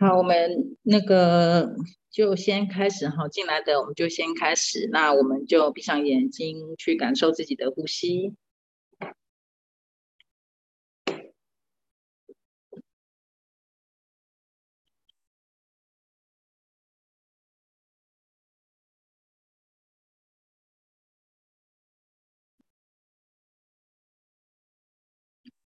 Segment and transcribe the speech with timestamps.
[0.00, 1.74] 好，我们那个
[2.10, 4.88] 就先开始哈，进来的我们就先开始。
[4.90, 8.34] 那我们就闭上眼睛，去感受自己的呼吸。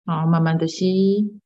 [0.07, 1.41] 好，慢慢的吸，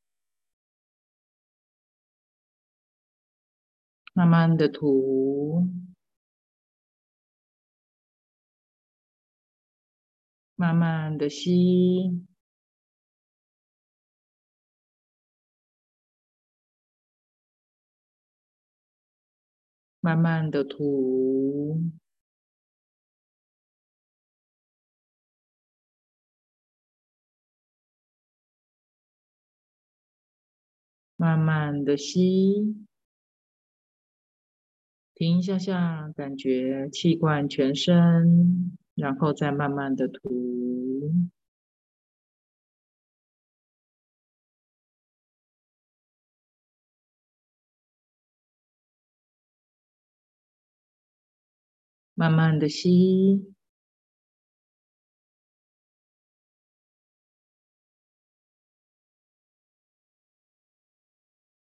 [4.14, 5.68] 慢慢的吐，
[10.54, 12.24] 慢慢的吸，
[20.00, 21.80] 慢慢的吐。
[31.16, 32.86] 慢慢的吸，
[35.24, 41.10] 停一下下，感觉气贯全身，然后再慢慢的吐。
[52.14, 53.54] 慢慢的吸。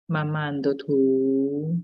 [0.06, 1.82] 慢慢的吐，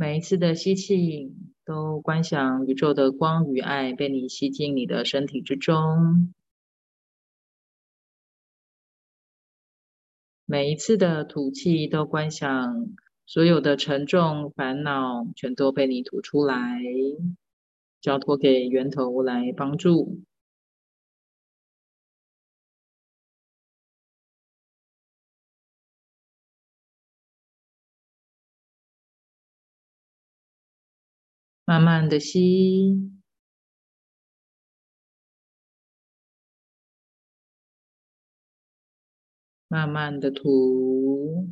[0.00, 1.30] 每一次的吸气，
[1.62, 6.32] 都观想宇宙的光与爱被你吸进你的身体之中；
[10.46, 12.88] 每一次的吐气，都观想。
[13.26, 16.80] 所有的沉重烦恼全都被你吐出来，
[18.00, 20.22] 交托给源头来帮助。
[31.70, 33.12] 慢慢的吸，
[39.68, 41.48] 慢慢的吐。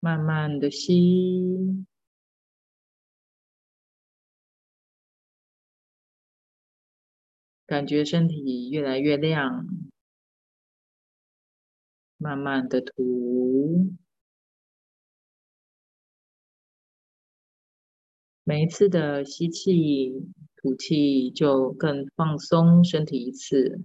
[0.00, 1.86] 慢慢的吸，
[7.64, 9.91] 感觉身体越来越亮。
[12.22, 13.96] 慢慢的吐，
[18.44, 23.80] 每一次的吸气、吐气就更放松身体一次。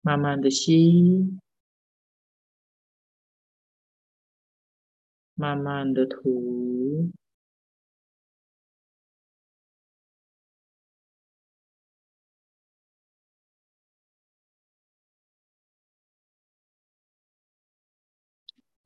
[0.00, 1.38] 慢慢的吸。
[5.34, 7.10] 慢慢的吐，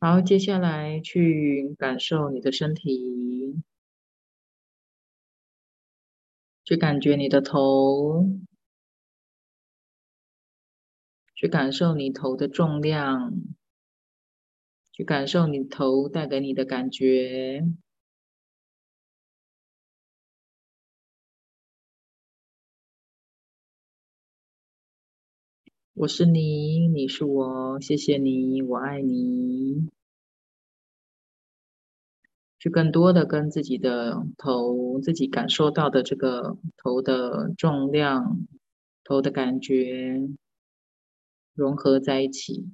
[0.09, 3.61] 好，接下来去感受你的身体，
[6.65, 8.25] 去感觉你的头，
[11.35, 13.33] 去感受你头的重量。
[14.93, 17.65] 去感受你头带给你的感觉。
[25.95, 29.96] 我是你，你是我，谢谢你，我爱你。
[32.67, 38.45] 去更多的跟自己的头，自己感受到的这个头的重量、
[39.05, 40.21] 头的感觉
[41.55, 42.69] 融合在一起。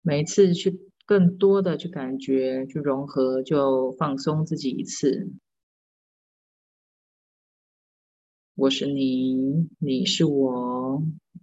[0.00, 5.32] 每次去更多的去感觉，去融合，就放松自己一次。
[8.54, 11.02] 我是你，你是我，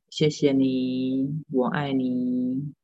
[0.10, 2.77] 谢谢你，我爱你。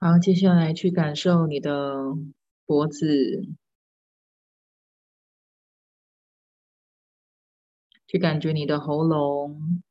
[0.00, 2.14] 好，接下来去感受你的
[2.66, 3.48] 脖子，
[8.06, 9.82] 去感觉你的喉咙，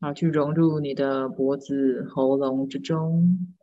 [0.00, 3.54] 好，去融入你的脖子、喉咙之中。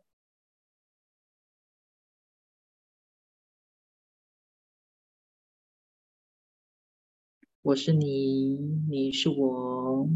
[7.60, 8.56] 我是你，
[8.88, 10.08] 你是我，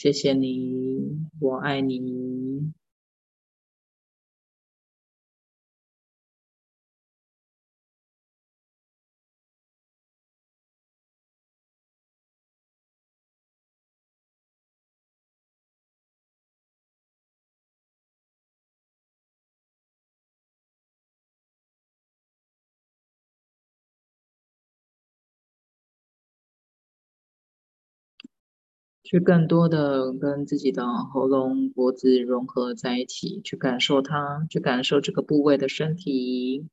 [0.00, 2.72] 谢谢你，我爱你。
[29.10, 36.66] 去更多的跟自己的喉咙、脖子融合在一起，去感受它，去感受这个部位的身体。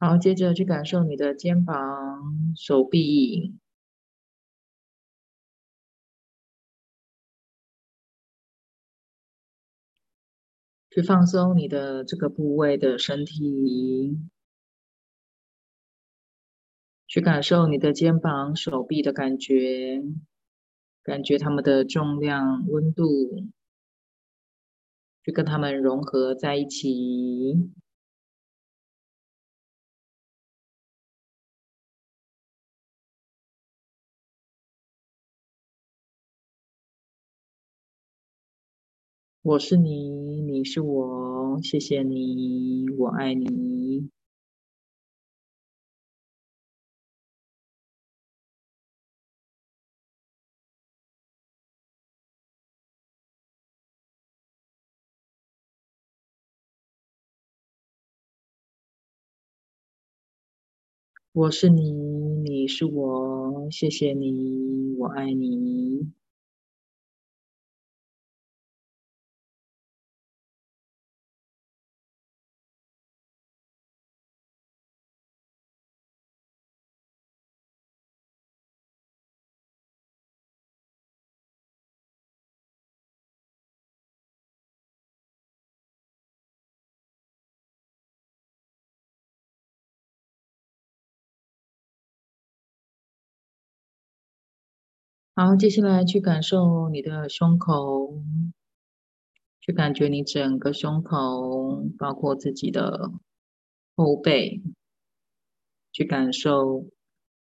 [0.00, 3.54] 好，接着去感受你的肩膀、手臂，
[10.90, 14.18] 去放松你的这个部位的身体，
[17.06, 20.02] 去感受你的肩膀、手臂的感觉，
[21.02, 23.50] 感觉它们的重量、温度，
[25.22, 27.70] 去跟它们融合在一起。
[39.50, 40.08] 我是你，
[40.42, 44.08] 你是我，谢谢你，我爱你。
[61.32, 66.19] 我是你，你是我，谢谢你，我爱你。
[95.40, 98.22] 好，接下来去感受你的胸口，
[99.62, 103.10] 去感觉你整个胸口，包括自己的
[103.96, 104.60] 后背，
[105.92, 106.90] 去感受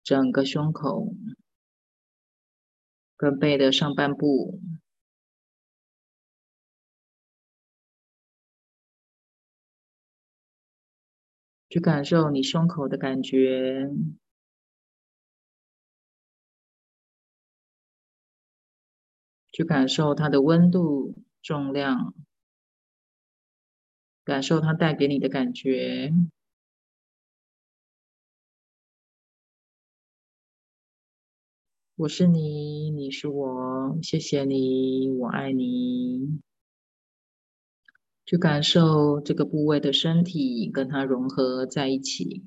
[0.03, 1.13] 整个胸口
[3.15, 4.59] 跟背的上半部，
[11.69, 13.87] 去感受你胸口的感觉。
[19.53, 22.13] 去感受它的温度、重量，
[24.25, 26.11] 感受它带给你的感觉。
[31.95, 36.41] 我是你，你是我，谢谢你，我爱你。
[38.25, 42.43] 去感受这个部位的身体，跟它融合在一起。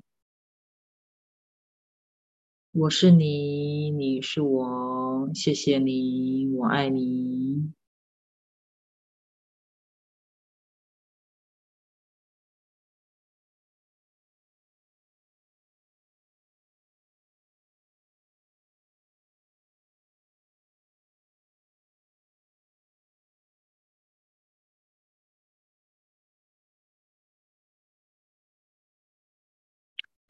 [2.79, 7.73] 我是你，你是我，谢谢你，我爱你。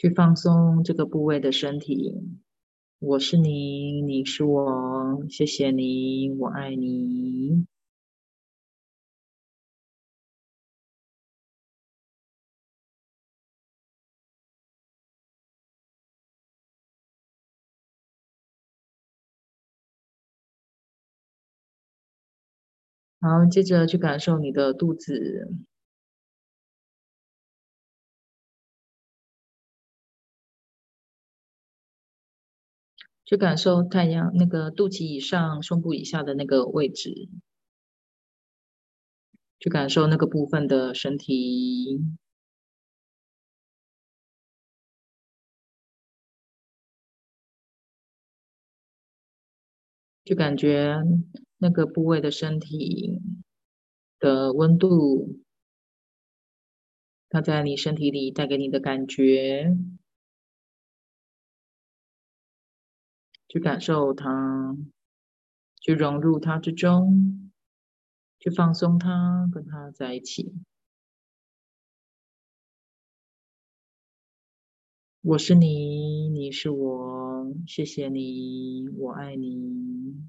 [0.07, 2.15] 去放松这个部位的身体。
[3.01, 7.67] 我是你，你是我，谢谢你，我爱你。
[23.21, 25.51] 好，接着去感受你的肚子。
[33.27, 37.29] 去感受太阳那个肚脐以上胸部以下的那个位置
[39.59, 42.01] 去感受那个部分的身体。
[50.27, 50.97] 就感觉
[51.57, 53.23] 那个部位的身体
[54.19, 55.39] 的温度
[57.29, 59.77] 它在你身体里带给你的感觉
[63.49, 64.77] 去感受它，
[65.81, 67.51] 去融入它之中，
[68.39, 70.55] 去放松它，跟它在一起。
[75.23, 80.29] 我是你，你是我，谢谢你，我爱你。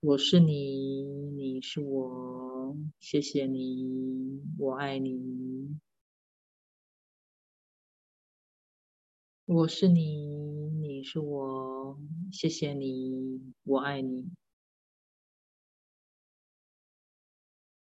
[0.00, 1.04] 我是你，
[1.36, 5.78] 你是我，谢谢你，我爱你。
[9.50, 10.02] 我是你，
[10.78, 11.98] 你是我，
[12.30, 14.28] 谢谢你，我爱你。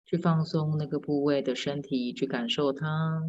[0.04, 3.22] 去放松那个部位的身体，去感受它。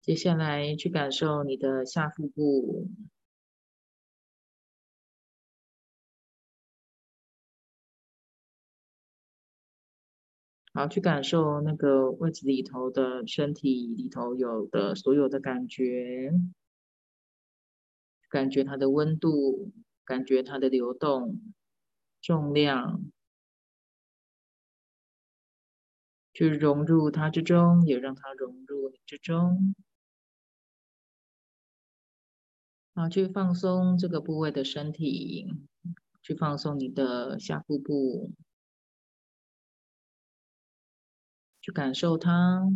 [0.00, 2.88] 接下来去感受你的下腹部，
[10.72, 16.32] 好，去感受那个位置里头的身体里头有的所有的感觉，
[18.28, 19.72] 感觉它的温度，
[20.04, 21.40] 感觉它的流动、
[22.22, 23.02] 重量，
[26.32, 29.74] 去融入它之中，也让它融入你之中。
[32.94, 35.48] 好，去放松这个部位的身体，
[36.22, 38.30] 去放松你的下腹部，
[41.60, 42.66] 去感受它。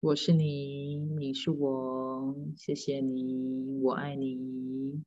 [0.00, 5.04] 我是你，你是我，谢谢你，我爱你。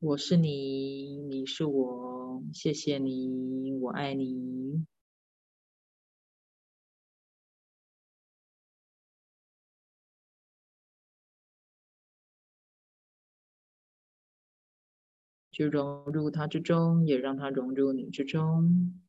[0.00, 4.86] 我是你，你是我，谢谢你，我爱你。
[15.58, 19.02] 去融入它之中，也让它融入你之中。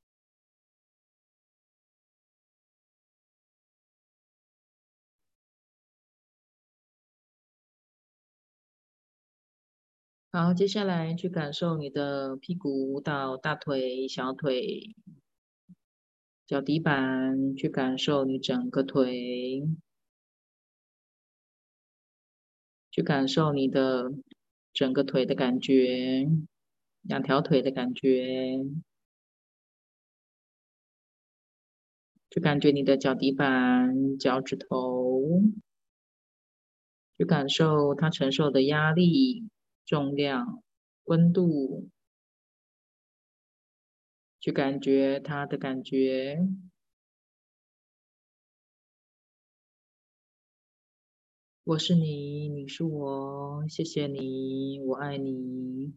[10.31, 14.95] 好，接下来去感受你的屁股到大腿、小腿、
[16.47, 19.67] 脚底板，去感受你整个腿，
[22.89, 24.11] 去感受你的
[24.73, 26.27] 整个腿的感觉，
[27.01, 28.59] 两条腿的感觉，
[32.29, 35.41] 去感觉你的脚底板、脚趾头，
[37.17, 39.49] 去感受它承受的压力。
[39.89, 40.61] 重量、
[41.05, 41.89] 温度，
[44.39, 46.47] 去感觉它的感觉。
[51.69, 55.93] 我是你，你是我，谢谢你，我爱你。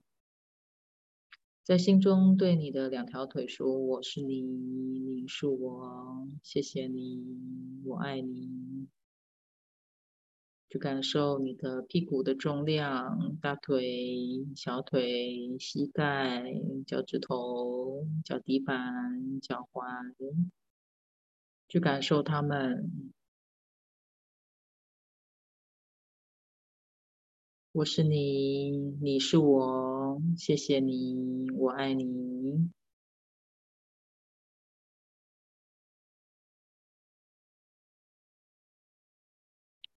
[1.62, 7.24] 在心中对你的两条腿说：“我是你，你是我，谢谢你，
[7.86, 8.86] 我爱你。”
[10.68, 16.52] 去感受你的屁股的重量，大腿、小腿、膝盖、
[16.86, 20.14] 脚趾头、脚底板、脚踝，
[21.66, 23.14] 去感受它们。
[27.72, 32.70] 我是你，你是我，谢谢你，我爱你。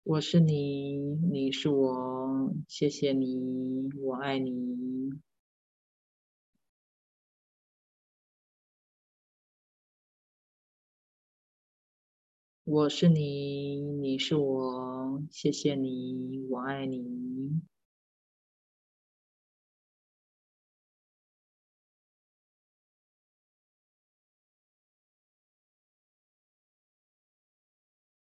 [0.04, 4.52] 我是你，你是我，谢谢你，我爱你。
[12.64, 17.60] 我是你，你是我，谢谢你，我爱你。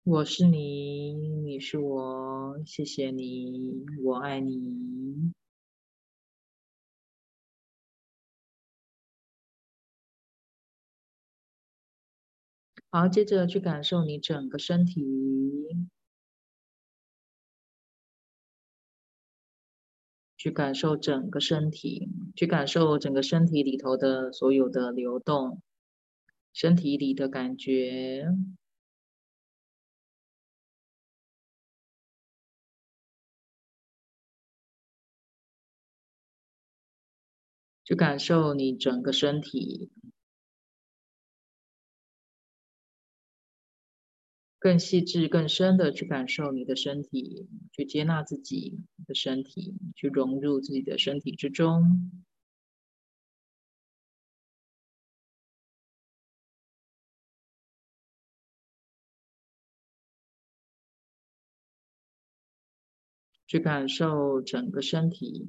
[0.05, 1.13] 我是你，
[1.45, 5.35] 你是我，谢谢你，我爱你。
[12.95, 15.03] 好接着去感受你整个身体。
[20.37, 25.61] 去感受整个身体去感受整个身体里头的所有的流动
[26.53, 28.29] 身体里的感觉。
[37.85, 39.91] 去感受你整个身体
[44.65, 52.25] 更细致、更深的去感受你的身体，去接纳自己的身体，去融入自己的身体之中。
[63.47, 65.47] 去感受整个身体，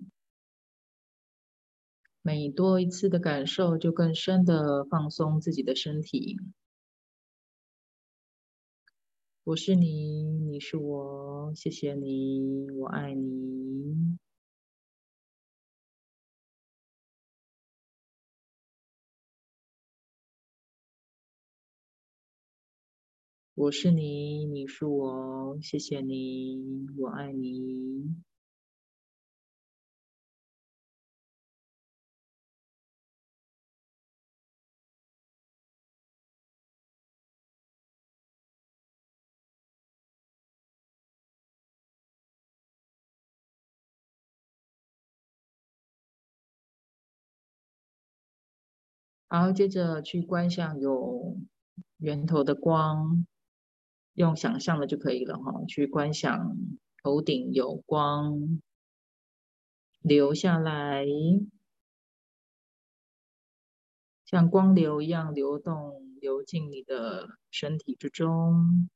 [2.21, 6.35] 每多一次的感受，就更深的放松自己的身体。
[9.45, 14.17] 我是你，你是我，谢谢你，我爱你。
[23.53, 28.15] 我是你，你是我，谢谢你，我爱你。
[49.29, 51.37] 然后接着去观想有
[51.97, 53.25] 源头的光。
[54.15, 56.55] 用想象的就可以了哈，去观想
[57.03, 58.61] 头顶有光
[59.99, 61.05] 流下来，
[64.23, 68.89] 像光流一样流动，流进你的身体之中。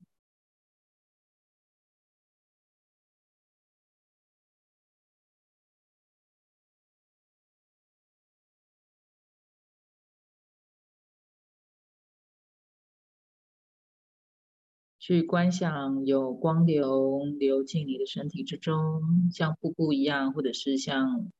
[15.09, 19.01] 去观想有光流流进你的身体之中，
[19.33, 21.31] 像瀑布一样，或者是像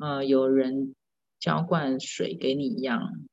[0.00, 0.96] 呃有人
[1.38, 3.28] 浇灌水给你一样，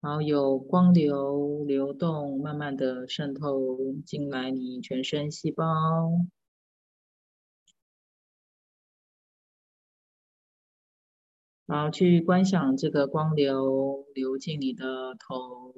[0.00, 5.64] 然后有光流流动，慢慢的渗透进来你全身细胞，
[11.66, 15.72] 然后去观想这个光流流进你的头。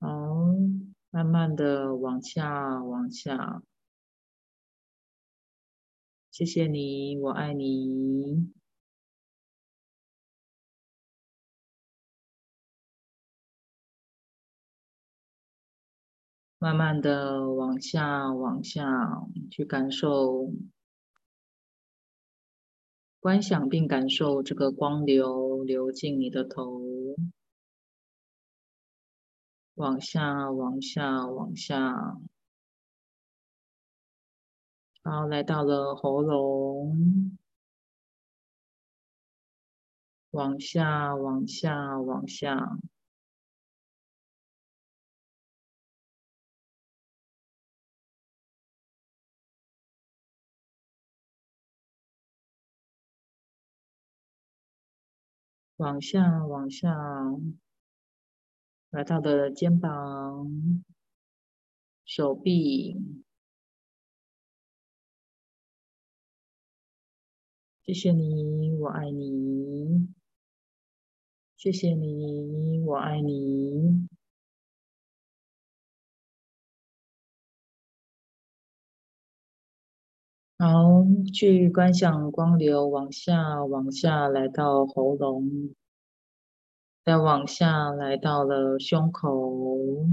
[0.00, 0.08] 好，
[1.10, 3.62] 慢慢的往下，往下。
[6.30, 8.57] 谢谢你，我爱你。
[16.60, 18.82] 慢慢的往下，往下
[19.48, 20.52] 去感受，
[23.20, 26.82] 观想并感受这个光流流进你的头，
[29.74, 32.18] 往下，往下，往下，
[35.02, 37.38] 然后来到了喉咙，
[40.32, 42.78] 往下，往下，往下。
[55.78, 56.92] 往下，往下，
[58.90, 60.84] 来到的肩膀、
[62.04, 62.96] 手臂。
[67.84, 70.08] 谢谢你，我爱你。
[71.56, 74.08] 谢谢你，我爱你。
[80.58, 80.87] 好，
[81.32, 85.74] 去观想光流往下，往下来到喉咙，
[87.04, 90.06] 再往下来到了胸口。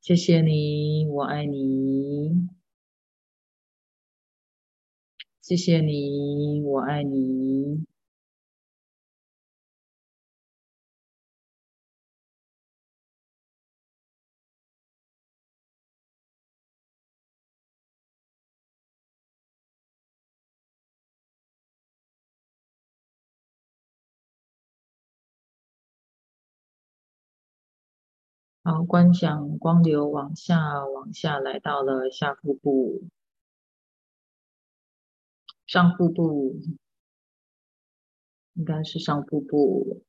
[0.00, 2.48] 谢谢你，我爱你。
[5.40, 7.84] 谢谢你，我爱你。
[28.64, 33.02] 好，观想光流往下，往下来到了下腹部、
[35.66, 36.60] 上腹部，
[38.54, 40.04] 应该是上腹部，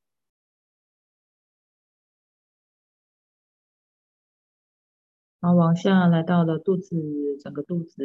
[5.40, 6.94] 好，往下来到了肚子，
[7.42, 8.02] 整个肚子、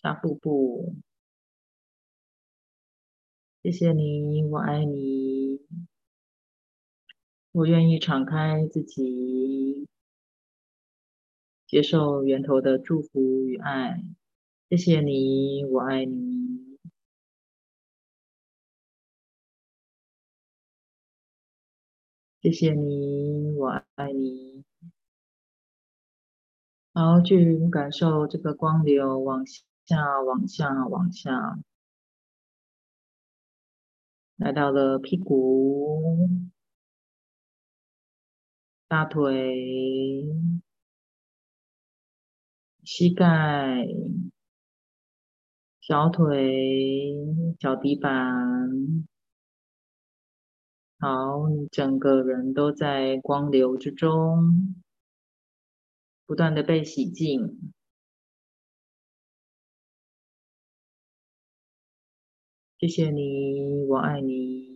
[0.00, 0.94] 下腹部，
[3.62, 5.19] 谢谢你，我爱你，
[7.52, 9.88] 我愿意敞开自己，
[11.66, 14.00] 接受源头的祝福与爱。
[14.68, 16.78] 谢谢你，我爱你。
[22.40, 24.64] 谢谢你，我爱你。
[26.92, 31.58] 然后去感受这个光流往下、往下、往下，
[34.36, 36.00] 来到了屁股、
[38.90, 40.26] 大腿、
[42.82, 43.86] 膝盖、
[45.80, 47.14] 小腿、
[47.56, 48.10] 脚底板。
[50.98, 54.74] 好，你整个人都在光流之中。
[56.26, 57.72] 不断的被洗净，
[62.80, 64.69] 谢谢你，我爱你。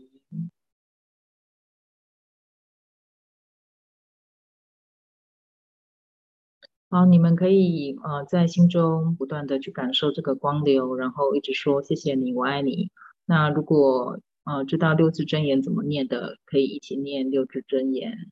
[6.94, 12.92] 好，你们可以呃在心中不断的去感受这个光流，然后一直说谢谢你，我爱你。
[13.24, 18.30] 那如果呃知道六字真言怎么念的，可以一起念六字真言。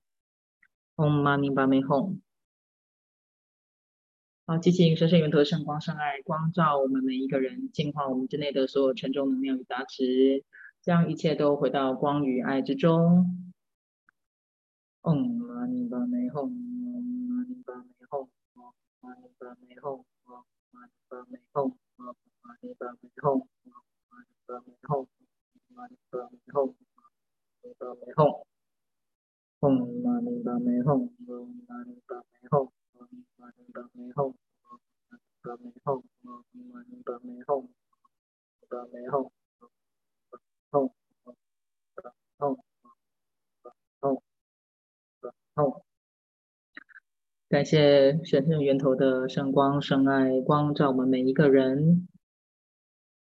[0.94, 2.20] Om Mani Padme Hum。
[4.46, 10.44] 好，激情神圣源头圣光圣爱光照我们每一个人，净化我们之内的所有沉重能量与杂质，
[10.83, 13.51] 将一切都回到光与爱之中。
[15.01, 15.98] 嗡嘛呢叭
[45.57, 45.83] home.
[47.53, 52.09] 感谢神圣源头的圣光、圣爱光照我们每一个人。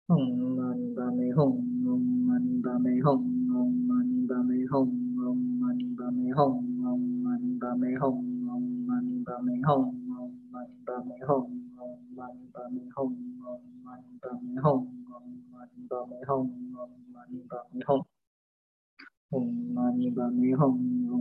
[0.08, 18.06] 嗡嘛呢叭咪吽，嗡嘛呢叭咪吽，嗡嘛呢叭咪吽，嗡嘛呢叭咪吽，嗡嘛呢叭咪吽，嗡嘛呢叭咪吽，嗡嘛呢叭咪吽，嗡嘛呢叭咪吽，嗡嘛呢叭咪吽，嗡嘛呢叭咪吽，嗡嘛呢叭咪吽，
[19.32, 20.63] 嗡嘛呢叭咪吽，
[21.12, 21.20] 嗡。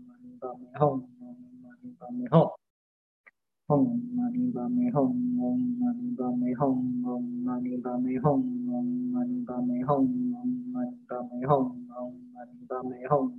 [0.41, 2.57] 嗡嘛呢叭咪吽，
[3.67, 5.01] 嗡嘛呢叭咪吽，
[5.37, 6.65] 嗡嘛呢叭咪吽，
[7.05, 8.31] 嗡嘛呢叭咪吽，
[8.67, 13.31] 嗡嘛呢叭咪吽，嗡嘛呢叭咪吽，嗡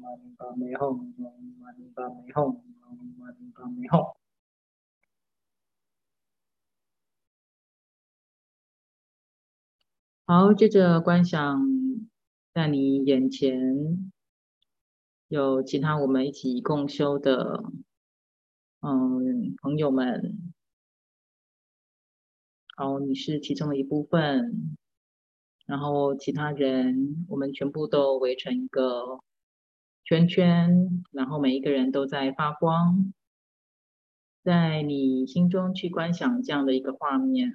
[0.00, 0.86] 嘛呢叭咪吽，
[1.18, 4.14] 嗡嘛呢叭咪吽，嗡嘛呢叭咪吽，
[10.26, 11.60] 好，接着观想
[12.54, 14.13] 在你眼前。
[15.34, 17.64] 有其他我们一起共修的，
[18.78, 20.52] 嗯，朋友们。
[22.76, 24.76] 然后，你是其中的一部分，
[25.66, 29.18] 然后其他人，我们全部都围成一个
[30.04, 33.12] 圈圈，然后每一个人都在发光，
[34.44, 37.52] 在你心中去观想这样的一个画面。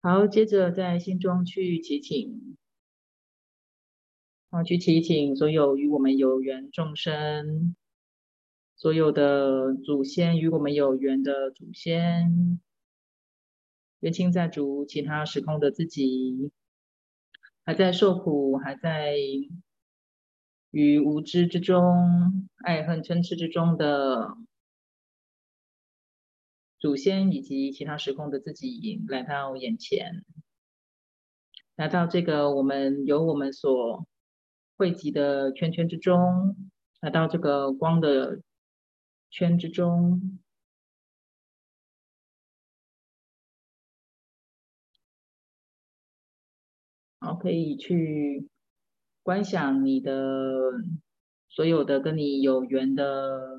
[0.00, 2.56] 好，接着在心中去祈请，
[4.48, 7.74] 好，去祈请所有与我们有缘众生，
[8.76, 12.60] 所有的祖先与我们有缘的祖先，
[13.98, 16.52] 冤亲债主，其他时空的自己，
[17.64, 19.16] 还在受苦，还在
[20.70, 24.36] 于无知之中、爱恨嗔痴之中的。
[26.78, 30.24] 祖先以及其他时空的自己来到眼前，
[31.74, 34.06] 来到这个我们由我们所
[34.76, 38.42] 汇集的圈圈之中，来到这个光的
[39.28, 40.38] 圈之中，
[47.18, 48.48] 好，可以去
[49.24, 50.14] 观想你的
[51.48, 53.58] 所有的跟你有缘的。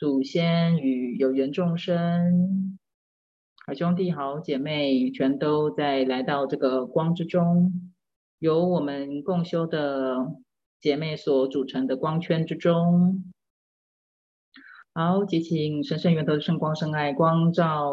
[0.00, 2.78] 祖先与有缘众生，
[3.66, 7.92] 好兄弟、好姐妹，全都在来到这个光之中，
[8.38, 10.16] 由我们共修的
[10.80, 13.30] 姐妹所组成的光圈之中。
[14.94, 17.92] 好，即请神圣源头的圣光、圣爱光照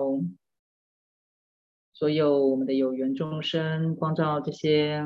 [1.91, 5.04] 所有我们的有缘众生，光照这些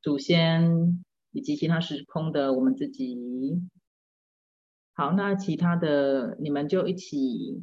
[0.00, 3.18] 祖先以及其他时空的我们自己。
[4.98, 7.60] 好，那其他的你们就一起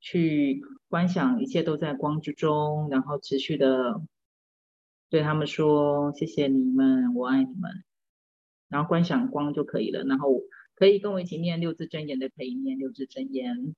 [0.00, 4.00] 去观想，一切都在光之中，然后持续的
[5.10, 7.70] 对他们说：“谢谢你们，我爱你们。”
[8.70, 10.04] 然后观想光就可以了。
[10.04, 10.40] 然后
[10.74, 13.74] 可以跟我一起念六字真言的，可以念六字真言。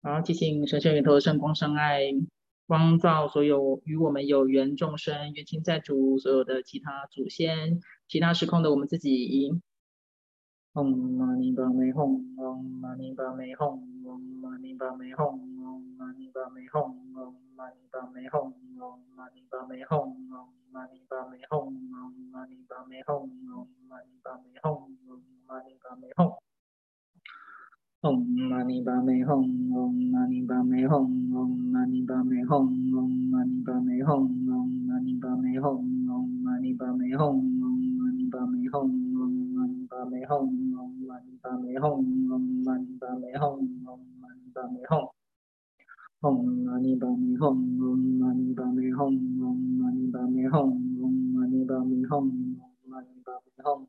[0.00, 2.00] 好，提醒神圣源头圣光圣爱
[2.66, 9.60] 光照所有与我们有缘众生、冤亲债主、所有的其他祖先、其他时空的我们自己。
[10.74, 10.84] 唵
[11.18, 24.64] 嘛呢叭咪吽，唵嘛呢叭咪吽，唵嘛呢叭咪吽，唵嘛呢叭咪吽，唵嘛呢叭咪吽，唵嘛呢叭咪吽，唵嘛呢叭咪吽，唵嘛呢叭咪吽，唵嘛呢叭咪吽，
[25.04, 26.40] 唵嘛呢叭咪吽。
[28.00, 28.16] 唵
[28.48, 29.28] 嘛呢叭咪吽，
[29.68, 32.48] 唵嘛呢叭咪吽，唵嘛呢叭咪吽，
[32.88, 34.56] 唵嘛呢叭咪吽，唵
[34.88, 39.01] 嘛呢叭咪吽，唵嘛呢叭咪吽，唵嘛呢叭咪吽，
[40.02, 40.44] 唵
[41.06, 41.82] 嘛呢叭咪吽，
[42.28, 43.40] 唵嘛呢叭咪吽，
[43.84, 45.10] 唵嘛呢叭咪吽，
[46.20, 47.38] 唵嘛呢叭咪吽。
[47.38, 50.60] 唵嘛呢叭咪吽，唵嘛呢叭咪吽，唵嘛呢叭咪吽，
[50.98, 53.86] 唵嘛呢叭咪吽，唵嘛呢叭咪吽。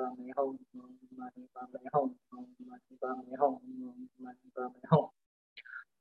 [0.00, 0.56] 巴美吽，
[1.16, 2.10] 玛尼巴美吽，
[2.66, 3.60] 玛尼巴美吽，
[4.16, 5.10] 玛尼巴美吽。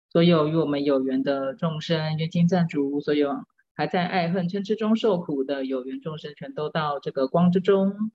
[0.10, 8.12] 所有与我们有缘的众生，冤亲债主，所有还在爱恨嗔痴中受苦的有缘众生，全都到这个光之中。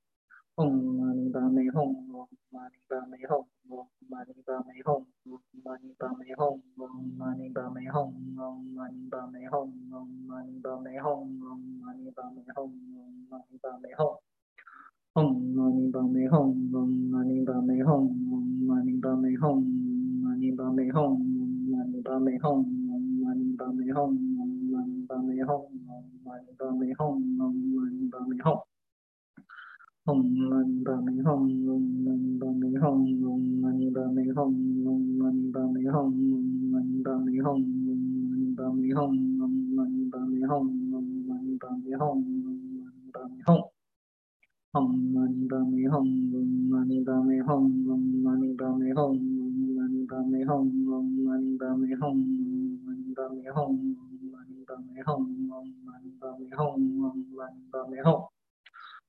[0.56, 1.74] 唵嘛呢叭咪吽，
[2.06, 6.86] 唵嘛呢叭咪吽，唵嘛呢叭咪吽，唵嘛呢叭咪吽，唵
[7.18, 12.70] 嘛呢叭咪吽，唵嘛呢叭咪吽，唵嘛呢叭咪吽，唵嘛呢叭咪吽，唵
[13.28, 14.20] 嘛呢叭咪吽。
[15.14, 18.38] 唵嘛呢叭咪吽，唵嘛呢叭咪吽，唵
[18.68, 19.58] 嘛呢叭咪吽，唵
[20.22, 21.18] 嘛呢叭咪吽，唵
[21.66, 27.00] 嘛呢叭咪吽，唵嘛呢叭咪吽，唵嘛呢叭咪吽，唵嘛呢叭咪吽，
[27.38, 28.73] 唵嘛呢叭咪吽。
[30.06, 31.24] 唵嘛呢叭咪吽，
[31.64, 32.84] 唵嘛呢叭咪吽，
[33.24, 34.52] 唵嘛呢叭咪吽，
[34.84, 39.00] 唵嘛呢叭咪吽，唵嘛呢叭咪吽，唵嘛呢叭咪吽，
[39.38, 40.60] 唵嘛呢叭咪吽，
[40.92, 43.72] 唵嘛呢叭咪吽，唵嘛呢叭咪吽。
[44.74, 47.48] 唵嘛呢叭咪吽，唵嘛呢叭咪吽，
[47.86, 52.20] 唵嘛呢叭咪吽，唵嘛呢叭咪吽，唵嘛呢叭咪吽，唵
[52.74, 58.33] 嘛呢叭咪吽，唵嘛呢叭咪吽，唵嘛呢叭咪吽，唵嘛呢叭咪吽。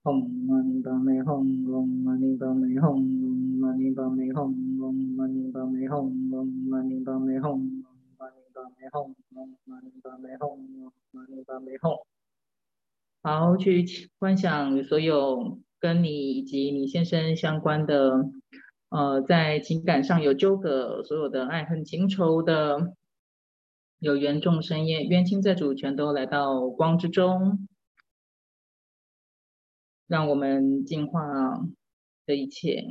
[0.05, 7.57] 唵嘛呢叭咪吽，唵嘛呢叭咪吽，唵嘛呢叭咪吽，唵嘛呢叭咪吽，唵嘛呢叭咪吽，唵
[8.19, 12.03] 嘛呢叭咪吽，唵嘛呢叭咪吽，唵嘛呢叭咪吽。
[13.23, 13.83] 好，去
[14.19, 18.29] 观想所有跟你以及你先生相关的，
[18.89, 22.93] 呃，在情感上有纠葛，所有的爱恨情仇的
[23.97, 27.67] 有缘众生业冤亲债主，全都来到光之中，
[30.07, 31.21] 让我们净化
[32.25, 32.85] 这一切。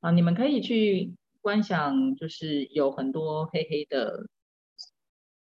[0.00, 4.26] 啊，你们可以去观想，就是有很多黑黑的。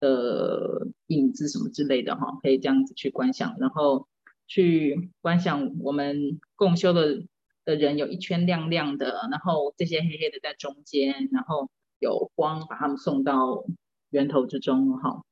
[0.02, 4.08] 的影子什么之类的哈，可以这样子去观想，然后
[4.46, 7.24] 去观想我们共修的
[7.64, 13.66] 的人有一圈亮亮的，然后这些黑黑的在中间，然后有光把他们送到
[14.10, 15.24] 源头之中哈。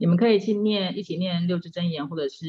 [0.00, 2.46] 你们可以去念一起念六字真言，或者是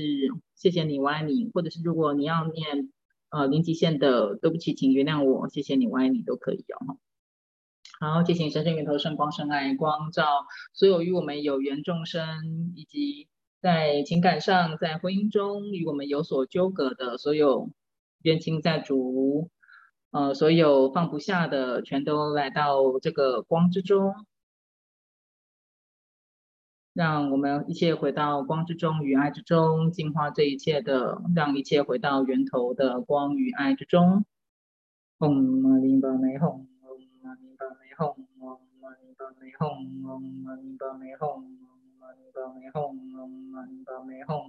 [0.55, 2.93] 谢谢你我爱你，或者是如果你要念
[3.29, 6.95] 呃零极限的对不起，请原谅我，谢谢你我爱你都可以哦。
[7.99, 10.25] 好，谢谢神圣源头圣光圣爱光照
[10.71, 13.27] 所有与我们有缘众生，以及
[13.59, 17.69] 在情感上、在婚姻中与我们有所纠葛的所有
[18.21, 19.49] 冤亲债主，
[20.11, 24.13] 呃，所有放不下的，全都来到这个光之中，
[26.93, 34.25] 让我们一切回到光之中与爱之中，净化这一切的，让一切回到源头的光与爱之中。
[35.19, 36.65] 嗡嘛呢叭咪吽。
[36.83, 39.59] 嗡嘛呢叭咪吽，唵嘛呢叭咪吽，
[40.01, 44.43] 唵嘛呢叭咪吽，唵嘛呢叭咪吽，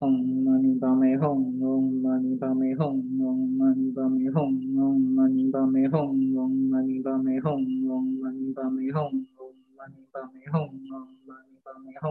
[0.00, 0.06] 唵
[0.44, 4.30] 嘛呢叭咪吽，唵嘛呢叭咪吽，唵嘛呢叭咪吽。
[4.30, 10.70] 唵嘛呢叭咪吽，唵嘛呢叭咪吽，唵嘛呢叭咪吽，唵嘛呢叭咪吽，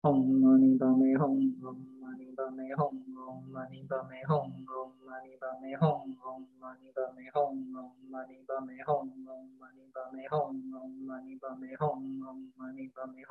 [0.00, 1.28] 唵嘛呢叭咪吽，
[1.60, 2.80] 唵嘛呢叭咪吽，
[3.20, 5.92] 唵嘛呢叭咪吽，唵嘛呢叭咪吽。
[5.94, 12.88] 唵嘛呢叭咪吽，唵嘛呢叭咪吽，唵嘛呢叭 pa me hum om mani pa me hum om mani pa me hum om mani
[12.94, 13.22] pa me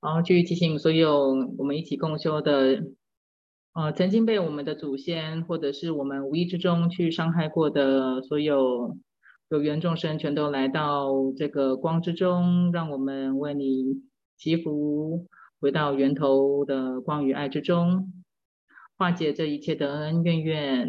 [0.00, 3.01] 然后去提醒所有我们一起共修的。
[3.74, 8.98] 呃，曾经被我们的祖先或者是我们无意之中去伤害过的所有
[9.48, 14.02] 有缘众生，全都来到这个光之中，让我们为你
[14.36, 15.26] 祈福，
[15.58, 18.12] 回到源头的光与爱之中。
[18.98, 20.88] 化解这一切的恩怨怨。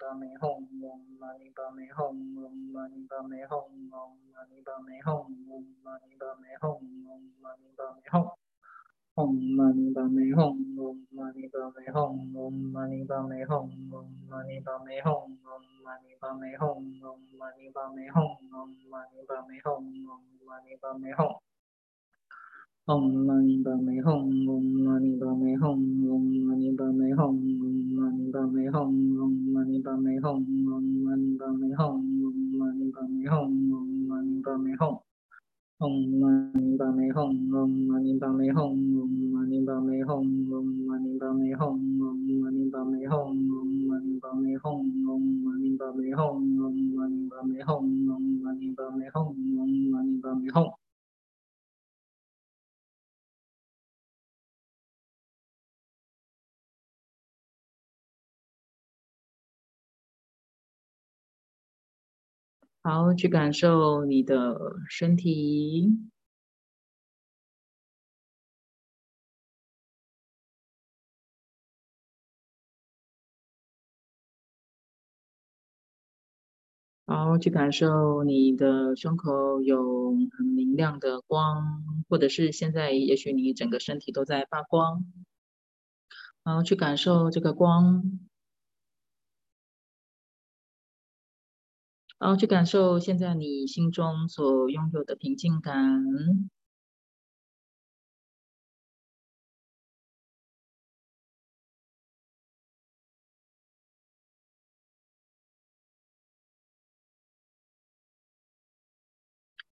[0.00, 5.64] Bame Hong Om Mani Bame Hong Om Mani Bame Hong Om Mani Bame Hong Om
[5.84, 8.32] Mani Bame Hong Om Mani Bame Hong
[9.16, 14.96] Om Mani Bame Hong Om Mani Bame Hong Om Mani Bame Hong Om Mani Bame
[15.04, 20.76] Hong Om Mani Bame Hong Om Mani Bame Hong Om Mani Bame Hong Om Mani
[20.82, 21.49] Bame Hong
[22.86, 25.76] 嗡嘛呢叭咪吽，嗡嘛呢叭咪吽，
[26.08, 27.26] 嗡嘛呢叭咪吽，
[27.60, 28.80] 嗡嘛呢叭咪吽，
[29.18, 30.32] 嗡嘛呢叭咪吽，
[30.64, 31.84] 嗡嘛呢叭咪吽，
[32.22, 34.98] 嗡嘛呢叭咪吽，嗡嘛呢叭咪吽，
[35.78, 35.90] 嗡
[36.40, 41.68] 嘛呢叭咪吽，嗡嘛呢叭咪吽，嗡嘛呢叭咪吽，嗡嘛呢叭咪吽，
[42.00, 44.72] 嗡嘛呢叭咪吽，嗡嘛呢叭咪吽，
[45.06, 50.79] 嗡嘛呢叭咪吽，嗡嘛呢叭咪吽，嗡嘛呢叭咪吽，嗡嘛呢叭咪吽。
[62.82, 64.56] 好，去感受你的
[64.88, 66.10] 身体。
[77.06, 85.04] 好，去感受你的胸口有很明亮的光，或者是现在也许你整个身体都在发光。
[86.44, 88.29] 好，去感受这个光。
[92.20, 96.50] 然后去感受现在你心中所拥有的平静感。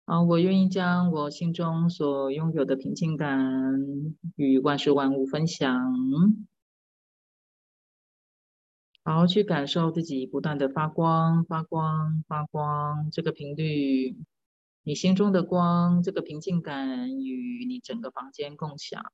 [0.07, 3.39] 啊，我愿意将我心中所拥有的平静感
[4.37, 5.79] 与万事万物分享。
[9.09, 14.15] 好，去感受自己不断的发光、发光、发光，这个频率，
[14.83, 19.11] 你心中的光，这个平静感与你整个房间共享。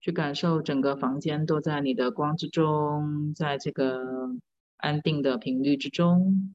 [0.00, 4.36] 去感受整个房间都在你的光之中，在这个
[4.76, 6.54] 安定的频率之中。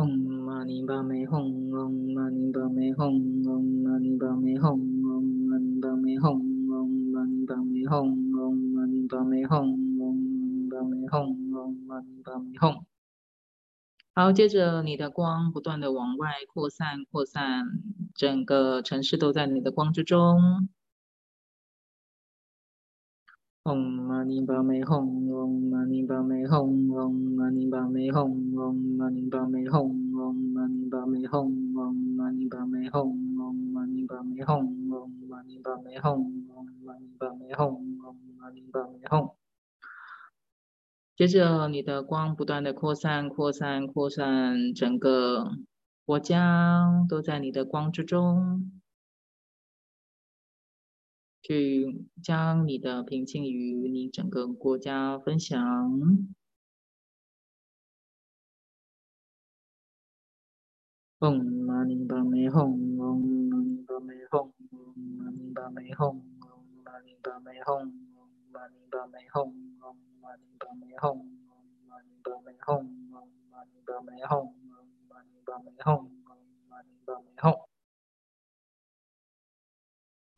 [0.00, 0.08] 嗡
[0.46, 12.86] 嘛呢叭咪哄，嗡嘛呢叭咪哄，嗡嘛呢叭咪哄，嗡嘛呢叭咪哄，嗡嘛呢叭咪哄，嗡嘛呢叭咪哄，嗡嘛呢叭咪哄，嗡嘛呢叭咪哄。
[14.14, 17.66] 好，接着你的光不断的往外扩散，扩散，
[18.14, 20.70] 整个城市都在你的光之中。
[23.64, 29.82] 嗡嘛呢叭咪吽，嗡嘛呢叭咪吽，嗡嘛呢叭咪吽，嗡嘛呢叭咪吽，
[30.14, 31.42] 嗡嘛呢叭咪吽，
[31.76, 35.52] 嗡嘛呢叭咪吽，嗡嘛呢叭咪吽，嗡嘛呢
[38.72, 39.34] 叭咪吽。
[41.14, 45.50] 接着，你的光不断的扩散，扩散，扩散，整个
[46.06, 48.80] 国家都在你的光之中。
[51.42, 56.30] 去将你的平静与你整个国家分享。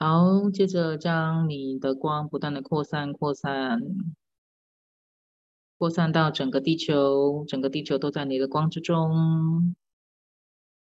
[0.02, 3.80] 好，接着将你的光不断的扩散，扩散，
[5.78, 9.76] 扩散到整个地球，整个地球都在你的光之中，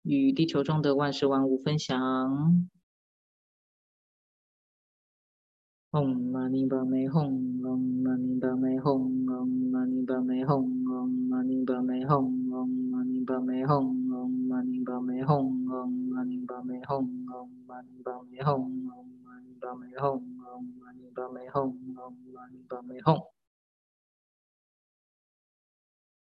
[0.03, 2.69] 与地球中的万事万物分享。
[5.91, 14.02] 唵嘛呢叭咪吽，唵嘛呢叭咪吽，唵嘛呢叭咪吽，唵嘛呢叭咪吽，唵嘛呢叭咪吽，
[14.63, 23.27] 唵嘛呢叭咪吽，唵嘛呢叭咪吽，唵嘛呢叭咪吽，唵嘛呢叭咪吽，唵嘛呢叭咪吽，唵嘛呢叭咪吽。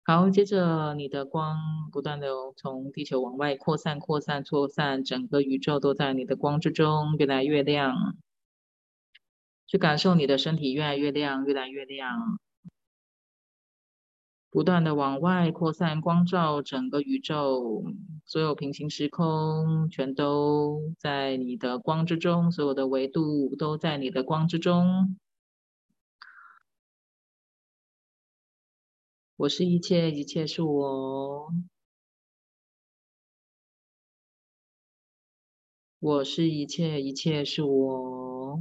[0.05, 1.57] 好，接着你的光
[1.93, 8.17] 不断的从地球往外扩散、扩散、扩散，整个宇宙都在你的光之中越来越亮。
[9.69, 12.41] 去感受你的身体越来越亮，越来越亮，
[14.51, 17.85] 不断的往外扩散，光照整个宇宙，
[18.27, 25.17] 所有平行时空全都在你的光之中，所有的维度都在你的光之中。
[29.37, 31.53] 我是一切，一切是我。
[36.01, 38.61] 我是一切，一切是我。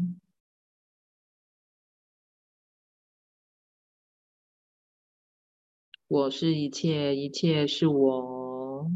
[6.09, 8.89] 我是一切，一切是我。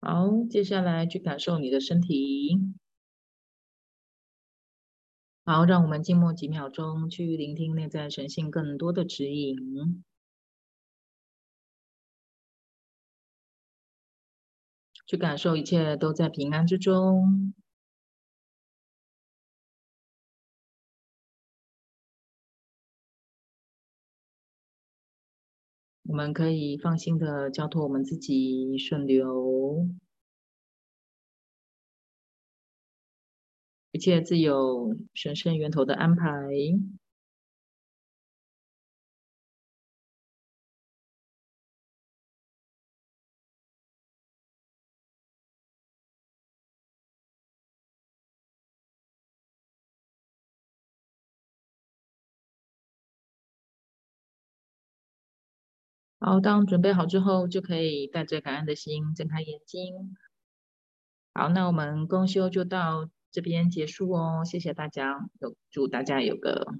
[0.00, 2.58] 好，接下来去感受你的身体。
[5.44, 10.02] 好，让我们静默几秒钟，去聆听内在神性更多的指引。
[15.08, 17.54] 去感受一切都在平安之中，
[26.02, 29.88] 我们可以放心的交托我们自己，顺流，
[33.92, 36.26] 一切自有神圣源头的安排。
[56.28, 60.14] 好，当准备好之后，就可以带着感恩的心睁开眼睛。
[61.32, 64.44] 好，那我们公休就到这边结束哦。
[64.44, 66.74] 谢谢大家，有祝大家有个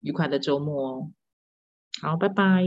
[0.00, 1.12] 愉快的周末哦。
[2.00, 2.64] 好，拜拜。